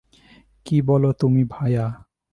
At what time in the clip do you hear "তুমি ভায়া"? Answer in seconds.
1.11-1.85